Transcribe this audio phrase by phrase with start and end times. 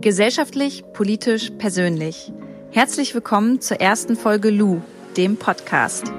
[0.00, 2.32] Gesellschaftlich, politisch, persönlich.
[2.70, 4.80] Herzlich willkommen zur ersten Folge Lu,
[5.16, 6.12] dem Podcast.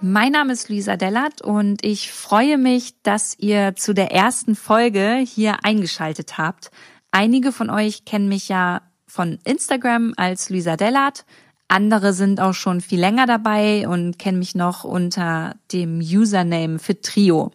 [0.00, 5.22] Mein Name ist Luisa Dellert und ich freue mich, dass ihr zu der ersten Folge
[5.24, 6.72] hier eingeschaltet habt.
[7.12, 11.24] Einige von euch kennen mich ja von Instagram als Luisa Dellert.
[11.68, 16.98] Andere sind auch schon viel länger dabei und kennen mich noch unter dem Username für
[16.98, 17.52] Trio.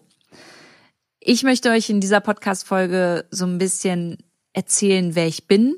[1.20, 4.18] Ich möchte euch in dieser Podcast-Folge so ein bisschen
[4.54, 5.78] erzählen, wer ich bin,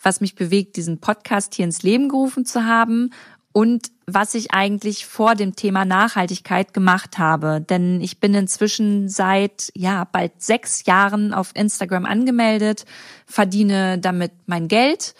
[0.00, 3.10] was mich bewegt, diesen Podcast hier ins Leben gerufen zu haben
[3.52, 7.60] und was ich eigentlich vor dem Thema Nachhaltigkeit gemacht habe.
[7.60, 12.84] Denn ich bin inzwischen seit, ja, bald sechs Jahren auf Instagram angemeldet,
[13.26, 15.14] verdiene damit mein Geld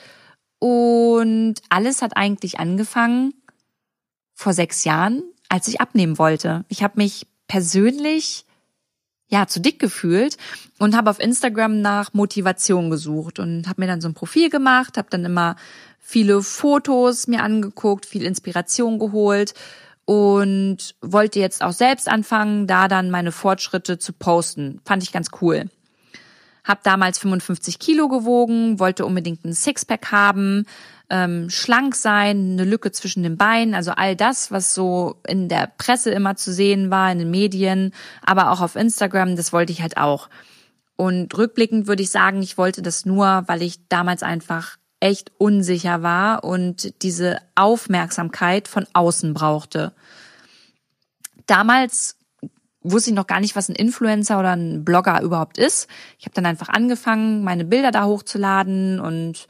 [0.62, 3.34] und alles hat eigentlich angefangen
[4.32, 6.64] vor sechs Jahren, als ich abnehmen wollte.
[6.68, 8.44] Ich habe mich persönlich
[9.26, 10.36] ja zu dick gefühlt
[10.78, 14.98] und habe auf Instagram nach Motivation gesucht und habe mir dann so ein Profil gemacht,
[14.98, 15.56] habe dann immer
[15.98, 19.54] viele Fotos mir angeguckt, viel Inspiration geholt
[20.04, 24.80] und wollte jetzt auch selbst anfangen, da dann meine Fortschritte zu posten.
[24.84, 25.68] Fand ich ganz cool.
[26.64, 30.66] Hab damals 55 Kilo gewogen, wollte unbedingt ein Sixpack haben,
[31.10, 35.70] ähm, schlank sein, eine Lücke zwischen den Beinen, also all das, was so in der
[35.76, 37.92] Presse immer zu sehen war, in den Medien,
[38.24, 40.28] aber auch auf Instagram, das wollte ich halt auch.
[40.96, 46.02] Und rückblickend würde ich sagen, ich wollte das nur, weil ich damals einfach echt unsicher
[46.02, 49.92] war und diese Aufmerksamkeit von außen brauchte.
[51.46, 52.16] Damals
[52.82, 55.88] wusste ich noch gar nicht, was ein Influencer oder ein Blogger überhaupt ist.
[56.18, 59.46] Ich habe dann einfach angefangen, meine Bilder da hochzuladen und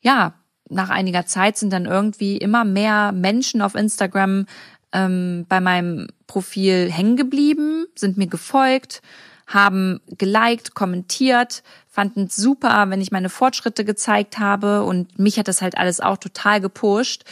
[0.00, 0.34] ja,
[0.68, 4.46] nach einiger Zeit sind dann irgendwie immer mehr Menschen auf Instagram
[4.92, 9.02] ähm, bei meinem Profil hängen geblieben, sind mir gefolgt,
[9.46, 15.48] haben geliked, kommentiert, fanden es super, wenn ich meine Fortschritte gezeigt habe und mich hat
[15.48, 17.24] das halt alles auch total gepusht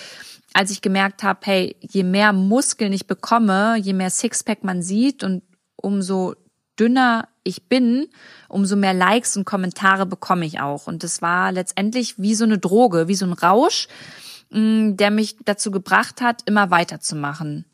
[0.54, 5.24] als ich gemerkt habe, hey, je mehr Muskeln ich bekomme, je mehr Sixpack man sieht
[5.24, 5.42] und
[5.76, 6.34] umso
[6.78, 8.06] dünner ich bin,
[8.48, 10.86] umso mehr Likes und Kommentare bekomme ich auch.
[10.86, 13.88] Und das war letztendlich wie so eine Droge, wie so ein Rausch,
[14.50, 17.64] mm, der mich dazu gebracht hat, immer weiterzumachen.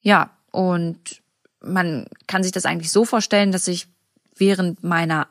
[0.00, 1.20] Ja, und
[1.60, 3.88] man kann sich das eigentlich so vorstellen, dass ich
[4.36, 5.26] während meiner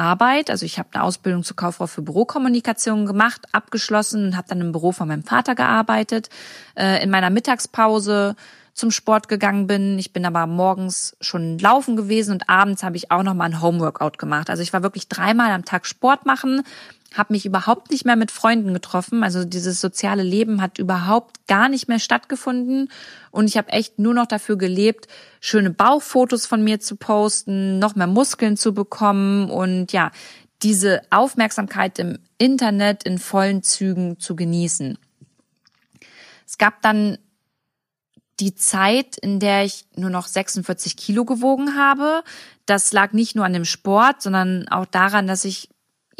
[0.00, 0.50] Arbeit.
[0.50, 4.72] Also ich habe eine Ausbildung zur Kauffrau für Bürokommunikation gemacht, abgeschlossen und habe dann im
[4.72, 6.30] Büro von meinem Vater gearbeitet.
[6.74, 8.34] Äh, in meiner Mittagspause
[8.74, 9.98] zum Sport gegangen bin.
[9.98, 13.60] Ich bin aber morgens schon laufen gewesen und abends habe ich auch noch mal ein
[13.60, 14.50] Homeworkout gemacht.
[14.50, 16.62] Also ich war wirklich dreimal am Tag Sport machen,
[17.14, 19.24] habe mich überhaupt nicht mehr mit Freunden getroffen.
[19.24, 22.90] Also dieses soziale Leben hat überhaupt gar nicht mehr stattgefunden
[23.30, 25.08] und ich habe echt nur noch dafür gelebt,
[25.40, 30.10] schöne Bauchfotos von mir zu posten, noch mehr Muskeln zu bekommen und ja,
[30.62, 34.98] diese Aufmerksamkeit im Internet in vollen Zügen zu genießen.
[36.46, 37.18] Es gab dann
[38.40, 42.22] die Zeit, in der ich nur noch 46 Kilo gewogen habe.
[42.66, 45.68] Das lag nicht nur an dem Sport, sondern auch daran, dass ich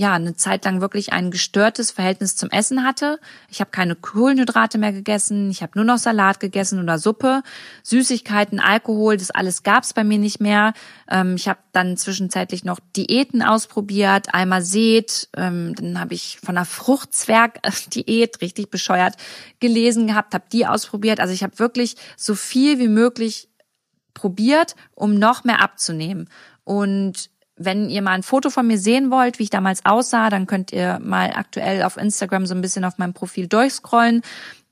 [0.01, 3.21] ja eine Zeit lang wirklich ein gestörtes Verhältnis zum Essen hatte.
[3.49, 7.43] Ich habe keine Kohlenhydrate mehr gegessen, ich habe nur noch Salat gegessen oder Suppe,
[7.83, 10.73] Süßigkeiten, Alkohol, das alles gab's bei mir nicht mehr.
[11.09, 16.57] Ähm, ich habe dann zwischenzeitlich noch Diäten ausprobiert, einmal Seht, ähm, dann habe ich von
[16.57, 19.15] einer Fruchtzwerg-Diät richtig bescheuert
[19.61, 21.21] gelesen gehabt, habe die ausprobiert.
[21.21, 23.49] Also ich habe wirklich so viel wie möglich
[24.15, 26.29] probiert, um noch mehr abzunehmen.
[26.65, 27.31] Und
[27.63, 30.73] wenn ihr mal ein Foto von mir sehen wollt, wie ich damals aussah, dann könnt
[30.73, 34.23] ihr mal aktuell auf Instagram so ein bisschen auf meinem Profil durchscrollen.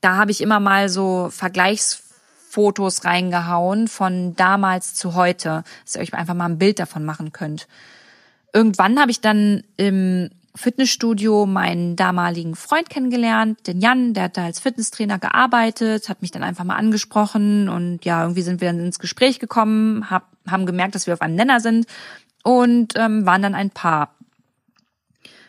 [0.00, 6.14] Da habe ich immer mal so Vergleichsfotos reingehauen von damals zu heute, dass ihr euch
[6.14, 7.68] einfach mal ein Bild davon machen könnt.
[8.54, 14.46] Irgendwann habe ich dann im Fitnessstudio meinen damaligen Freund kennengelernt, den Jan, der hat da
[14.46, 18.80] als Fitnesstrainer gearbeitet, hat mich dann einfach mal angesprochen und ja, irgendwie sind wir dann
[18.80, 21.86] ins Gespräch gekommen, hab, haben gemerkt, dass wir auf einem Nenner sind
[22.48, 24.14] und ähm, waren dann ein Paar.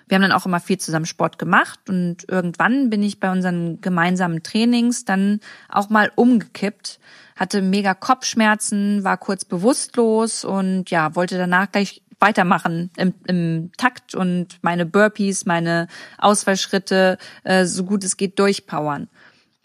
[0.09, 3.79] Wir haben dann auch immer viel zusammen Sport gemacht und irgendwann bin ich bei unseren
[3.79, 6.99] gemeinsamen Trainings dann auch mal umgekippt,
[7.37, 14.13] hatte mega Kopfschmerzen, war kurz bewusstlos und ja, wollte danach gleich weitermachen im, im Takt
[14.13, 15.87] und meine Burpees, meine
[16.17, 19.07] Ausfallschritte äh, so gut es geht durchpowern.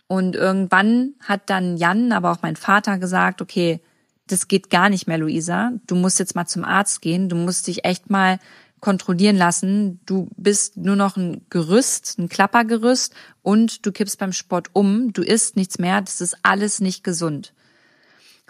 [0.06, 3.80] Und irgendwann hat dann Jan, aber auch mein Vater gesagt, okay,
[4.26, 5.72] das geht gar nicht mehr, Luisa.
[5.86, 7.28] Du musst jetzt mal zum Arzt gehen.
[7.28, 8.38] Du musst dich echt mal
[8.80, 10.00] kontrollieren lassen.
[10.06, 15.12] Du bist nur noch ein Gerüst, ein Klappergerüst und du kippst beim Sport um.
[15.12, 16.00] Du isst nichts mehr.
[16.00, 17.54] Das ist alles nicht gesund.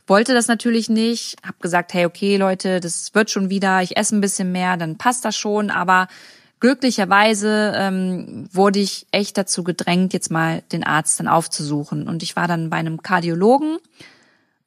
[0.06, 4.14] Wollte das natürlich nicht, hab gesagt, hey, okay, Leute, das wird schon wieder, ich esse
[4.14, 6.08] ein bisschen mehr, dann passt das schon, aber
[6.60, 12.06] glücklicherweise ähm, wurde ich echt dazu gedrängt, jetzt mal den Arzt dann aufzusuchen.
[12.06, 13.78] Und ich war dann bei einem Kardiologen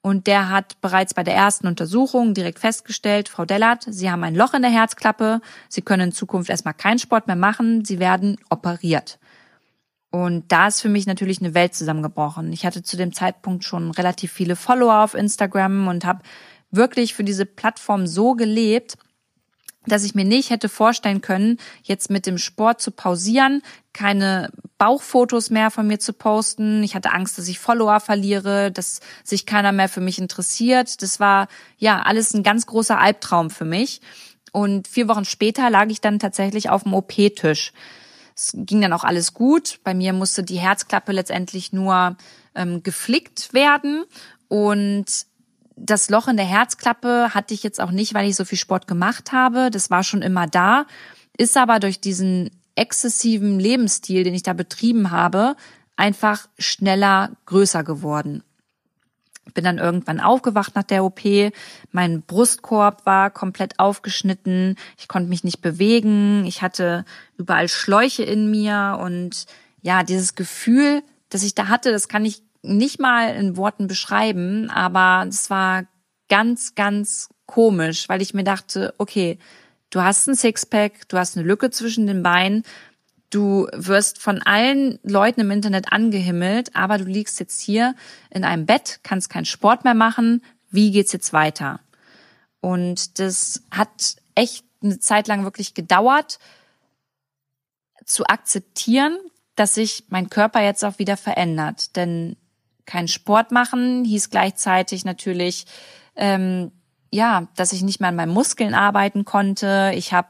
[0.08, 4.34] und der hat bereits bei der ersten Untersuchung direkt festgestellt, Frau Dellert, Sie haben ein
[4.34, 8.38] Loch in der Herzklappe, Sie können in Zukunft erstmal keinen Sport mehr machen, Sie werden
[8.48, 9.18] operiert.
[10.10, 12.50] Und da ist für mich natürlich eine Welt zusammengebrochen.
[12.54, 16.22] Ich hatte zu dem Zeitpunkt schon relativ viele Follower auf Instagram und habe
[16.70, 18.96] wirklich für diese Plattform so gelebt,
[19.88, 23.62] dass ich mir nicht hätte vorstellen können, jetzt mit dem Sport zu pausieren,
[23.92, 26.82] keine Bauchfotos mehr von mir zu posten.
[26.82, 31.02] Ich hatte Angst, dass ich Follower verliere, dass sich keiner mehr für mich interessiert.
[31.02, 31.48] Das war
[31.78, 34.00] ja alles ein ganz großer Albtraum für mich.
[34.52, 37.72] Und vier Wochen später lag ich dann tatsächlich auf dem OP-Tisch.
[38.34, 39.80] Es ging dann auch alles gut.
[39.82, 42.16] Bei mir musste die Herzklappe letztendlich nur
[42.54, 44.04] ähm, geflickt werden.
[44.46, 45.06] Und
[45.80, 48.86] das Loch in der Herzklappe hatte ich jetzt auch nicht, weil ich so viel Sport
[48.86, 49.70] gemacht habe.
[49.70, 50.86] Das war schon immer da,
[51.36, 55.56] ist aber durch diesen exzessiven Lebensstil, den ich da betrieben habe,
[55.96, 58.42] einfach schneller größer geworden.
[59.54, 61.22] Bin dann irgendwann aufgewacht nach der OP.
[61.90, 64.76] Mein Brustkorb war komplett aufgeschnitten.
[64.98, 66.44] Ich konnte mich nicht bewegen.
[66.44, 67.04] Ich hatte
[67.36, 69.46] überall Schläuche in mir und
[69.80, 74.70] ja, dieses Gefühl, das ich da hatte, das kann ich nicht mal in Worten beschreiben,
[74.70, 75.86] aber es war
[76.28, 79.38] ganz, ganz komisch, weil ich mir dachte, okay,
[79.90, 82.64] du hast ein Sixpack, du hast eine Lücke zwischen den Beinen,
[83.30, 87.94] du wirst von allen Leuten im Internet angehimmelt, aber du liegst jetzt hier
[88.30, 91.80] in einem Bett, kannst keinen Sport mehr machen, wie geht's jetzt weiter?
[92.60, 96.38] Und das hat echt eine Zeit lang wirklich gedauert,
[98.04, 99.18] zu akzeptieren,
[99.54, 101.96] dass sich mein Körper jetzt auch wieder verändert.
[101.96, 102.36] Denn
[102.88, 105.66] keinen Sport machen, hieß gleichzeitig natürlich,
[106.16, 106.72] ähm,
[107.12, 109.92] ja, dass ich nicht mehr an meinen Muskeln arbeiten konnte.
[109.94, 110.28] Ich habe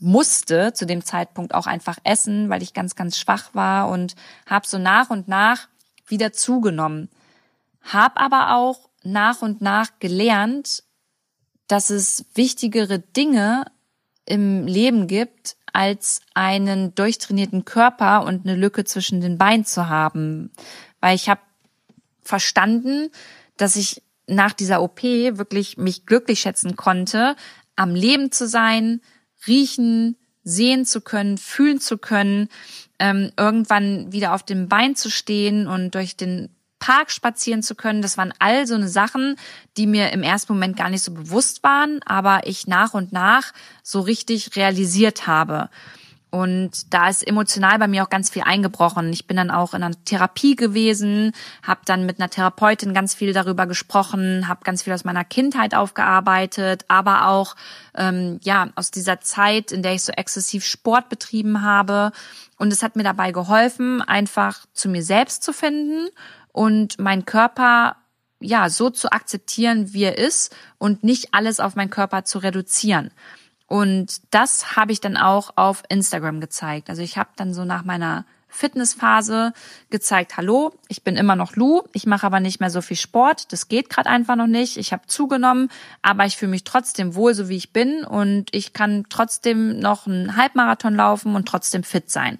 [0.00, 4.14] musste zu dem Zeitpunkt auch einfach essen, weil ich ganz, ganz schwach war und
[4.46, 5.68] habe so nach und nach
[6.06, 7.10] wieder zugenommen.
[7.82, 10.84] Hab aber auch nach und nach gelernt,
[11.68, 13.66] dass es wichtigere Dinge
[14.24, 20.50] im Leben gibt, als einen durchtrainierten Körper und eine Lücke zwischen den Beinen zu haben.
[21.00, 21.40] Weil ich habe
[22.22, 23.10] verstanden,
[23.56, 27.36] dass ich nach dieser OP wirklich mich glücklich schätzen konnte,
[27.76, 29.00] am Leben zu sein,
[29.46, 32.48] riechen, sehen zu können, fühlen zu können,
[32.98, 38.02] ähm, irgendwann wieder auf dem Bein zu stehen und durch den Park spazieren zu können.
[38.02, 39.36] Das waren all so eine Sachen,
[39.76, 43.52] die mir im ersten Moment gar nicht so bewusst waren, aber ich nach und nach
[43.82, 45.68] so richtig realisiert habe.
[46.30, 49.12] Und da ist emotional bei mir auch ganz viel eingebrochen.
[49.12, 51.32] Ich bin dann auch in einer Therapie gewesen,
[51.62, 55.74] habe dann mit einer Therapeutin ganz viel darüber gesprochen, habe ganz viel aus meiner Kindheit
[55.74, 57.56] aufgearbeitet, aber auch
[57.96, 62.12] ähm, ja aus dieser Zeit, in der ich so exzessiv Sport betrieben habe.
[62.58, 66.08] Und es hat mir dabei geholfen, einfach zu mir selbst zu finden
[66.52, 67.96] und meinen Körper
[68.40, 73.10] ja so zu akzeptieren, wie er ist und nicht alles auf meinen Körper zu reduzieren.
[73.70, 76.90] Und das habe ich dann auch auf Instagram gezeigt.
[76.90, 79.52] Also ich habe dann so nach meiner Fitnessphase
[79.90, 83.52] gezeigt, hallo, ich bin immer noch Lou, ich mache aber nicht mehr so viel Sport,
[83.52, 85.70] das geht gerade einfach noch nicht, ich habe zugenommen,
[86.02, 90.08] aber ich fühle mich trotzdem wohl, so wie ich bin und ich kann trotzdem noch
[90.08, 92.38] einen Halbmarathon laufen und trotzdem fit sein.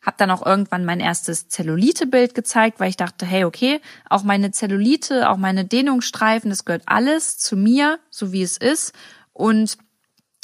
[0.00, 4.52] Hab dann auch irgendwann mein erstes Zellulite-Bild gezeigt, weil ich dachte, hey, okay, auch meine
[4.52, 8.94] Zellulite, auch meine Dehnungsstreifen, das gehört alles zu mir, so wie es ist
[9.32, 9.78] und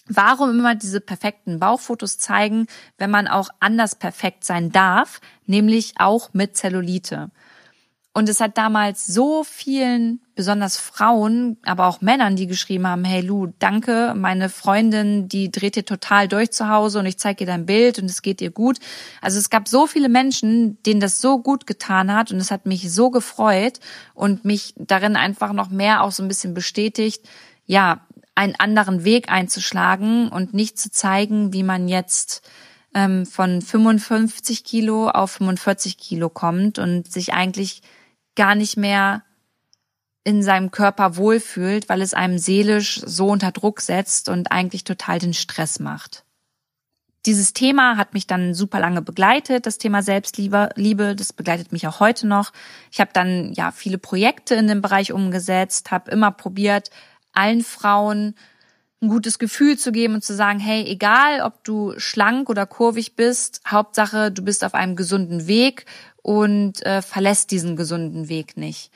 [0.09, 2.67] Warum immer diese perfekten Bauchfotos zeigen,
[2.99, 7.31] wenn man auch anders perfekt sein darf, nämlich auch mit Zellulite.
[8.15, 13.23] Und es hat damals so vielen, besonders Frauen, aber auch Männern, die geschrieben haben, hey
[13.23, 17.47] Lu, danke, meine Freundin, die dreht dir total durch zu Hause und ich zeige ihr
[17.47, 18.79] dein Bild und es geht ihr gut.
[19.23, 22.67] Also es gab so viele Menschen, denen das so gut getan hat und es hat
[22.67, 23.81] mich so gefreut
[24.13, 27.27] und mich darin einfach noch mehr auch so ein bisschen bestätigt,
[27.65, 28.03] ja,
[28.35, 32.49] einen anderen Weg einzuschlagen und nicht zu zeigen, wie man jetzt
[32.95, 37.83] ähm, von 55 Kilo auf 45 Kilo kommt und sich eigentlich
[38.35, 39.23] gar nicht mehr
[40.25, 45.19] in seinem Körper wohlfühlt, weil es einem seelisch so unter Druck setzt und eigentlich total
[45.19, 46.25] den Stress macht.
[47.27, 51.87] Dieses Thema hat mich dann super lange begleitet, das Thema Selbstliebe, Liebe, das begleitet mich
[51.87, 52.53] auch heute noch.
[52.91, 56.91] Ich habe dann ja viele Projekte in dem Bereich umgesetzt, habe immer probiert,
[57.33, 58.35] allen Frauen
[59.03, 63.17] ein gutes Gefühl zu geben und zu sagen, hey, egal ob du schlank oder kurvig
[63.17, 65.87] bist, Hauptsache du bist auf einem gesunden Weg
[66.23, 68.93] und äh, verlässt diesen gesunden Weg nicht.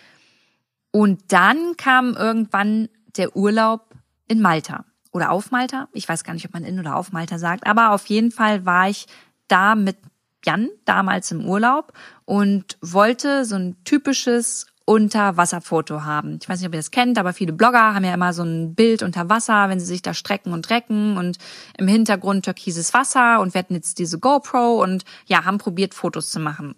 [0.93, 3.95] Und dann kam irgendwann der Urlaub
[4.29, 5.89] in Malta oder auf Malta.
[5.93, 8.65] Ich weiß gar nicht, ob man in oder auf Malta sagt, aber auf jeden Fall
[8.65, 9.07] war ich
[9.49, 9.97] da mit
[10.45, 11.93] Jan damals im Urlaub
[12.25, 16.39] und wollte so ein typisches Unterwasserfoto haben.
[16.41, 18.75] Ich weiß nicht, ob ihr das kennt, aber viele Blogger haben ja immer so ein
[18.75, 21.39] Bild unter Wasser, wenn sie sich da strecken und recken und
[21.77, 26.39] im Hintergrund türkises Wasser und hatten jetzt diese GoPro und ja, haben probiert Fotos zu
[26.39, 26.77] machen.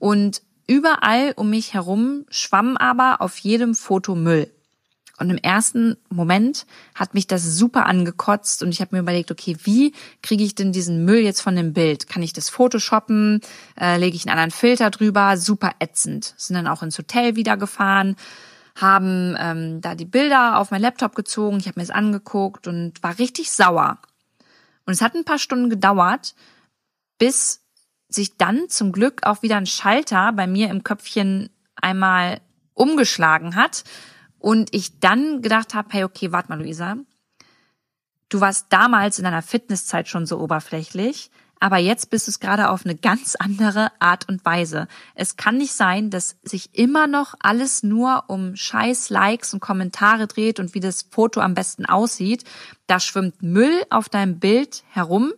[0.00, 4.50] Und überall um mich herum schwamm aber auf jedem Foto Müll.
[5.18, 9.56] Und im ersten Moment hat mich das super angekotzt und ich habe mir überlegt, okay,
[9.62, 12.08] wie kriege ich denn diesen Müll jetzt von dem Bild?
[12.08, 13.40] Kann ich das Photoshoppen?
[13.80, 15.36] Äh, lege ich einen anderen Filter drüber?
[15.36, 16.34] Super ätzend.
[16.36, 18.16] Sind dann auch ins Hotel wieder gefahren,
[18.74, 21.58] haben ähm, da die Bilder auf mein Laptop gezogen.
[21.58, 23.98] Ich habe mir es angeguckt und war richtig sauer.
[24.84, 26.34] Und es hat ein paar Stunden gedauert,
[27.18, 27.60] bis
[28.08, 32.40] sich dann zum Glück auch wieder ein Schalter bei mir im Köpfchen einmal
[32.74, 33.84] umgeschlagen hat
[34.44, 36.98] und ich dann gedacht habe, hey, okay, warte mal, Luisa.
[38.28, 42.68] Du warst damals in deiner Fitnesszeit schon so oberflächlich, aber jetzt bist du es gerade
[42.68, 44.86] auf eine ganz andere Art und Weise.
[45.14, 50.26] Es kann nicht sein, dass sich immer noch alles nur um scheiß Likes und Kommentare
[50.26, 52.44] dreht und wie das Foto am besten aussieht.
[52.86, 55.32] Da schwimmt Müll auf deinem Bild herum.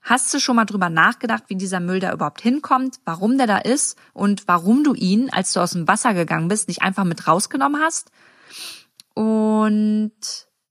[0.00, 3.58] Hast du schon mal drüber nachgedacht, wie dieser Müll da überhaupt hinkommt, warum der da
[3.58, 7.28] ist und warum du ihn, als du aus dem Wasser gegangen bist, nicht einfach mit
[7.28, 8.10] rausgenommen hast?
[9.20, 10.12] Und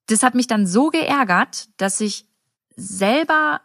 [0.08, 2.25] das hat mich dann so geärgert, dass ich
[2.75, 3.62] selber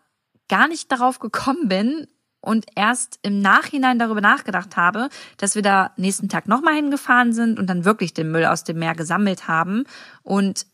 [0.50, 2.07] gar nicht darauf gekommen bin
[2.43, 7.59] und erst im Nachhinein darüber nachgedacht habe, dass wir da nächsten Tag nochmal hingefahren sind
[7.59, 9.85] und dann wirklich den Müll aus dem Meer gesammelt haben.
[10.23, 10.67] Und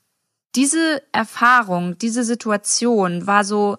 [0.56, 3.76] diese Erfahrung, diese Situation war so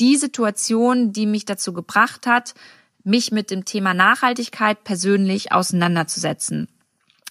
[0.00, 2.52] die Situation, die mich dazu gebracht hat,
[3.04, 6.68] mich mit dem Thema Nachhaltigkeit persönlich auseinanderzusetzen.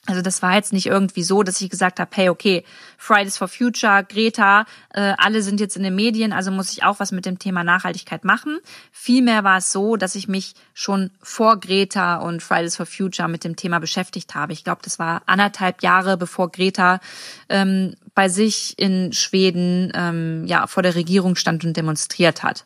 [0.10, 2.64] Also das war jetzt nicht irgendwie so, dass ich gesagt habe, hey, okay,
[2.98, 7.00] Fridays for Future, Greta, äh, alle sind jetzt in den Medien, also muss ich auch
[7.00, 8.58] was mit dem Thema Nachhaltigkeit machen.
[8.92, 13.44] Vielmehr war es so, dass ich mich schon vor Greta und Fridays for Future mit
[13.44, 14.52] dem Thema beschäftigt habe.
[14.52, 17.02] Ich glaube, das war anderthalb Jahre, bevor Greta
[17.48, 22.66] ähm, bei sich in Schweden ähm, ja vor der Regierung stand und demonstriert hat.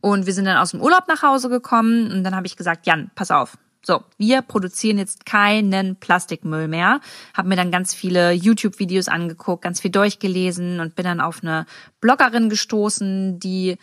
[0.00, 2.86] Und wir sind dann aus dem Urlaub nach Hause gekommen und dann habe ich gesagt,
[2.86, 7.00] Jan, pass auf, so, wir produzieren jetzt keinen Plastikmüll mehr.
[7.34, 11.64] Habe mir dann ganz viele YouTube-Videos angeguckt, ganz viel durchgelesen und bin dann auf eine
[12.00, 13.78] Bloggerin gestoßen, die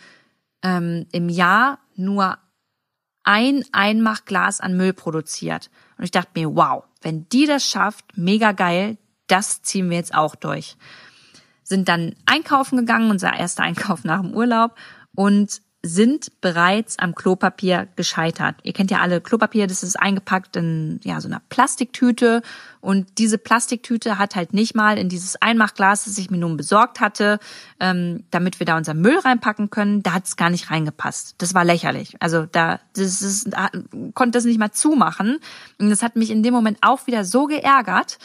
[0.62, 2.38] ähm, im Jahr nur
[3.24, 5.70] ein Einmachglas an Müll produziert.
[5.98, 10.14] Und ich dachte mir, wow, wenn die das schafft, mega geil, das ziehen wir jetzt
[10.14, 10.76] auch durch.
[11.64, 14.76] Sind dann einkaufen gegangen, unser erster Einkauf nach dem Urlaub
[15.16, 18.56] und sind bereits am Klopapier gescheitert.
[18.62, 22.42] Ihr kennt ja alle Klopapier, das ist eingepackt in ja so einer Plastiktüte
[22.80, 27.00] und diese Plastiktüte hat halt nicht mal in dieses Einmachglas, das ich mir nun besorgt
[27.00, 27.38] hatte,
[27.80, 31.34] ähm, damit wir da unser Müll reinpacken können, da hat es gar nicht reingepasst.
[31.38, 32.16] Das war lächerlich.
[32.20, 33.70] Also da das ist, da,
[34.14, 35.38] konnte das nicht mal zumachen
[35.78, 38.18] und das hat mich in dem Moment auch wieder so geärgert,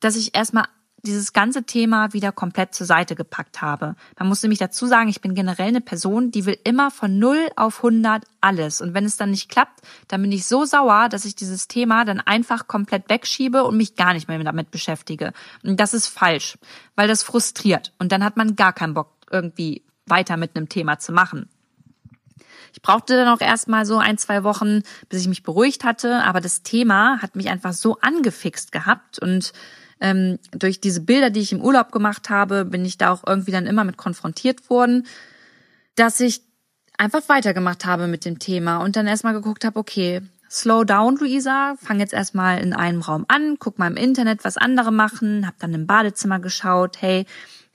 [0.00, 0.66] dass ich erstmal
[1.02, 3.94] dieses ganze Thema wieder komplett zur Seite gepackt habe.
[4.18, 7.48] Man muss nämlich dazu sagen, ich bin generell eine Person, die will immer von 0
[7.56, 8.80] auf 100 alles.
[8.80, 12.04] Und wenn es dann nicht klappt, dann bin ich so sauer, dass ich dieses Thema
[12.04, 15.32] dann einfach komplett wegschiebe und mich gar nicht mehr damit beschäftige.
[15.62, 16.58] Und das ist falsch,
[16.96, 17.92] weil das frustriert.
[17.98, 21.48] Und dann hat man gar keinen Bock, irgendwie weiter mit einem Thema zu machen.
[22.72, 26.42] Ich brauchte dann auch erstmal so ein, zwei Wochen, bis ich mich beruhigt hatte, aber
[26.42, 29.52] das Thema hat mich einfach so angefixt gehabt und
[30.00, 33.52] ähm, durch diese Bilder, die ich im Urlaub gemacht habe, bin ich da auch irgendwie
[33.52, 35.06] dann immer mit konfrontiert worden,
[35.94, 36.42] dass ich
[36.98, 41.76] einfach weitergemacht habe mit dem Thema und dann erstmal geguckt habe, okay, slow down, Luisa,
[41.82, 45.58] fang jetzt erstmal in einem Raum an, guck mal im Internet, was andere machen, hab
[45.58, 47.26] dann im Badezimmer geschaut, hey,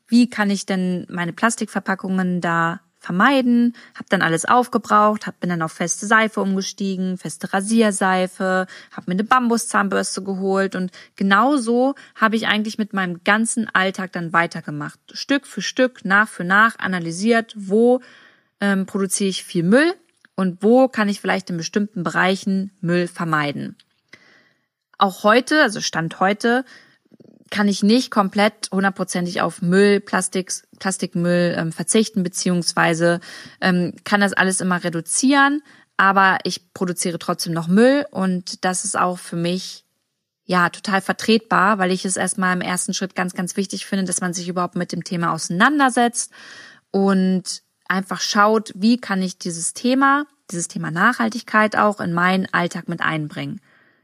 [0.07, 5.63] wie kann ich denn meine Plastikverpackungen da vermeiden, habe dann alles aufgebraucht, hab, bin dann
[5.63, 12.47] auf feste Seife umgestiegen, feste Rasierseife, habe mir eine Bambuszahnbürste geholt und genauso habe ich
[12.47, 14.99] eigentlich mit meinem ganzen Alltag dann weitergemacht.
[15.11, 18.01] Stück für Stück, nach für nach analysiert, wo
[18.61, 19.95] ähm, produziere ich viel Müll
[20.35, 23.77] und wo kann ich vielleicht in bestimmten Bereichen Müll vermeiden.
[24.99, 26.65] Auch heute, also Stand heute,
[27.51, 33.19] kann ich nicht komplett hundertprozentig auf Müll, Plastik, Plastikmüll ähm, verzichten, beziehungsweise
[33.59, 35.61] ähm, kann das alles immer reduzieren,
[35.97, 39.85] aber ich produziere trotzdem noch Müll und das ist auch für mich
[40.45, 44.21] ja, total vertretbar, weil ich es erstmal im ersten Schritt ganz, ganz wichtig finde, dass
[44.21, 46.31] man sich überhaupt mit dem Thema auseinandersetzt
[46.89, 52.89] und einfach schaut, wie kann ich dieses Thema, dieses Thema Nachhaltigkeit auch in meinen Alltag
[52.89, 53.61] mit einbringen.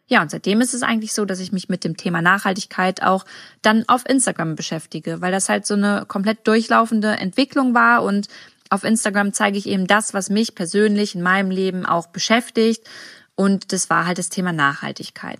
[0.09, 3.25] Ja, und seitdem ist es eigentlich so, dass ich mich mit dem Thema Nachhaltigkeit auch
[3.61, 8.27] dann auf Instagram beschäftige, weil das halt so eine komplett durchlaufende Entwicklung war und
[8.69, 12.87] auf Instagram zeige ich eben das, was mich persönlich in meinem Leben auch beschäftigt
[13.35, 15.39] und das war halt das Thema Nachhaltigkeit.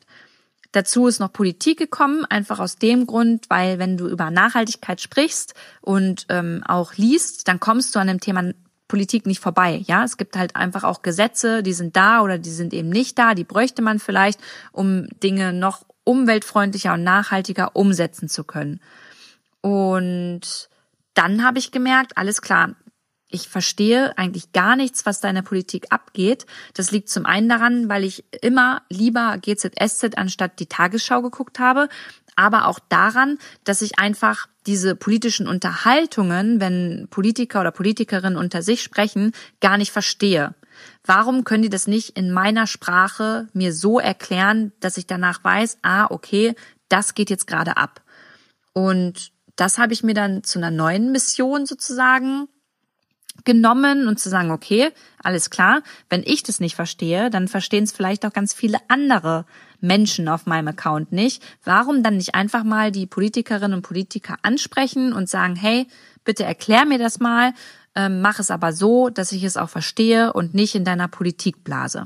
[0.74, 5.54] Dazu ist noch Politik gekommen, einfach aus dem Grund, weil wenn du über Nachhaltigkeit sprichst
[5.82, 8.52] und ähm, auch liest, dann kommst du an dem Thema
[8.88, 9.84] Politik nicht vorbei.
[9.86, 13.20] Ja, es gibt halt einfach auch Gesetze, die sind da oder die sind eben nicht
[13.20, 13.34] da.
[13.34, 14.40] Die bräuchte man vielleicht,
[14.72, 18.80] um Dinge noch umweltfreundlicher und nachhaltiger umsetzen zu können.
[19.62, 20.70] Und
[21.14, 22.76] dann habe ich gemerkt, alles klar,
[23.30, 26.46] ich verstehe eigentlich gar nichts, was da in der Politik abgeht.
[26.74, 31.90] Das liegt zum einen daran, weil ich immer lieber GZSZ anstatt die Tagesschau geguckt habe,
[32.36, 38.82] aber auch daran, dass ich einfach diese politischen Unterhaltungen, wenn Politiker oder Politikerinnen unter sich
[38.82, 40.54] sprechen, gar nicht verstehe.
[41.04, 45.80] Warum können die das nicht in meiner Sprache mir so erklären, dass ich danach weiß,
[45.82, 46.54] ah, okay,
[46.90, 48.02] das geht jetzt gerade ab.
[48.74, 52.48] Und das habe ich mir dann zu einer neuen Mission sozusagen
[53.46, 54.92] genommen und zu sagen, okay,
[55.24, 59.46] alles klar, wenn ich das nicht verstehe, dann verstehen es vielleicht auch ganz viele andere
[59.80, 61.44] Menschen auf meinem Account nicht.
[61.64, 65.88] Warum dann nicht einfach mal die Politikerinnen und Politiker ansprechen und sagen, hey,
[66.24, 67.54] bitte erklär mir das mal,
[67.96, 72.06] ähm, mach es aber so, dass ich es auch verstehe und nicht in deiner Politikblase.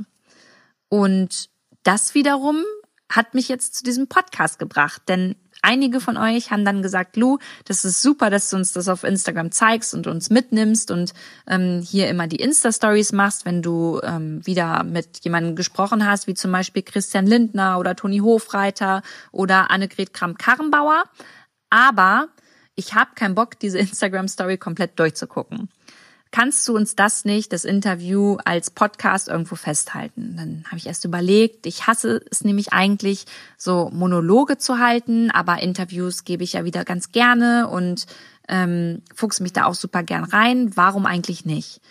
[0.90, 1.50] Und
[1.84, 2.64] das wiederum
[3.10, 7.38] hat mich jetzt zu diesem Podcast gebracht, denn Einige von euch haben dann gesagt, Lu,
[7.66, 11.14] das ist super, dass du uns das auf Instagram zeigst und uns mitnimmst und
[11.48, 16.34] ähm, hier immer die Insta-Stories machst, wenn du ähm, wieder mit jemandem gesprochen hast, wie
[16.34, 21.04] zum Beispiel Christian Lindner oder Toni Hofreiter oder Annegret Kramp-Karrenbauer.
[21.70, 22.30] Aber
[22.76, 25.70] ich habe keinen Bock, diese Instagram-Story komplett durchzugucken
[26.32, 30.36] kannst du uns das nicht, das Interview als Podcast irgendwo festhalten?
[30.38, 33.26] Dann habe ich erst überlegt, ich hasse es nämlich eigentlich,
[33.58, 38.08] so Monologe zu halten, aber Interviews gebe ich ja wieder ganz gerne und
[38.48, 40.76] ähm, fuchs mich da auch super gern rein.
[40.76, 41.82] Warum eigentlich nicht?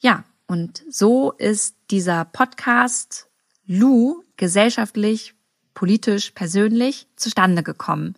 [0.00, 3.28] Ja, und so ist dieser Podcast
[3.66, 5.34] Lu gesellschaftlich,
[5.74, 8.14] politisch, persönlich zustande gekommen.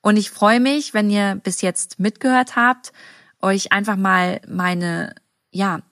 [0.00, 2.92] Und ich freue mich, wenn ihr bis jetzt mitgehört habt
[3.42, 5.14] euch einfach mal meine,
[5.50, 5.82] ja,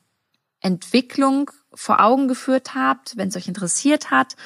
[0.60, 4.36] Entwicklung vor Augen geführt habt, wenn es euch interessiert hat.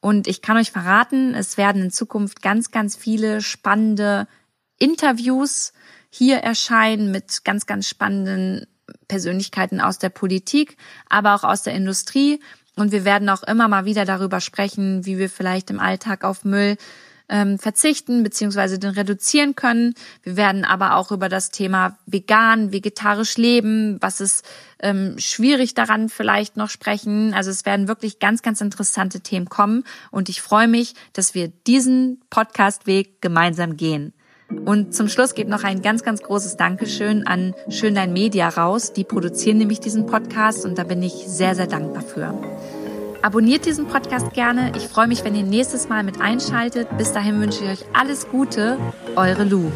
[0.00, 4.26] Und ich kann euch verraten, es werden in Zukunft ganz, ganz viele spannende
[4.78, 5.72] Interviews
[6.10, 8.66] hier erscheinen mit ganz, ganz spannenden
[9.08, 10.76] Persönlichkeiten aus der Politik,
[11.08, 12.40] aber auch aus der Industrie.
[12.76, 16.44] Und wir werden auch immer mal wieder darüber sprechen, wie wir vielleicht im Alltag auf
[16.44, 16.76] Müll
[17.28, 19.94] ähm, verzichten beziehungsweise den reduzieren können.
[20.22, 24.44] Wir werden aber auch über das Thema vegan, vegetarisch leben, was ist
[24.80, 27.32] ähm, schwierig daran vielleicht noch sprechen.
[27.34, 31.48] Also es werden wirklich ganz, ganz interessante Themen kommen und ich freue mich, dass wir
[31.48, 34.12] diesen Podcastweg gemeinsam gehen.
[34.64, 38.92] Und zum Schluss geht noch ein ganz, ganz großes Dankeschön an Schönlein Media raus.
[38.92, 42.34] Die produzieren nämlich diesen Podcast und da bin ich sehr, sehr dankbar für.
[43.24, 44.70] Abonniert diesen Podcast gerne.
[44.76, 46.94] Ich freue mich, wenn ihr nächstes Mal mit einschaltet.
[46.98, 48.76] Bis dahin wünsche ich euch alles Gute.
[49.16, 49.72] Eure Lu.